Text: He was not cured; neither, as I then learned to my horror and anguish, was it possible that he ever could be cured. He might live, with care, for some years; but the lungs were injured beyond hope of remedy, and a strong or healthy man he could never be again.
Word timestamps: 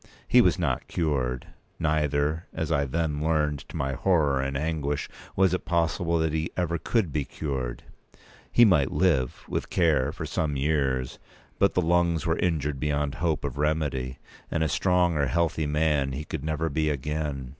He 0.27 0.41
was 0.41 0.57
not 0.57 0.87
cured; 0.87 1.45
neither, 1.77 2.47
as 2.55 2.71
I 2.71 2.85
then 2.85 3.21
learned 3.23 3.59
to 3.69 3.75
my 3.75 3.93
horror 3.93 4.41
and 4.41 4.57
anguish, 4.57 5.07
was 5.35 5.53
it 5.53 5.63
possible 5.63 6.17
that 6.17 6.33
he 6.33 6.49
ever 6.57 6.79
could 6.79 7.13
be 7.13 7.23
cured. 7.23 7.83
He 8.51 8.65
might 8.65 8.91
live, 8.91 9.45
with 9.47 9.69
care, 9.69 10.11
for 10.11 10.25
some 10.25 10.55
years; 10.57 11.19
but 11.59 11.75
the 11.75 11.83
lungs 11.83 12.25
were 12.25 12.39
injured 12.39 12.79
beyond 12.79 13.13
hope 13.21 13.43
of 13.43 13.59
remedy, 13.59 14.17
and 14.49 14.63
a 14.63 14.67
strong 14.67 15.15
or 15.17 15.27
healthy 15.27 15.67
man 15.67 16.13
he 16.13 16.25
could 16.25 16.43
never 16.43 16.67
be 16.67 16.89
again. 16.89 17.49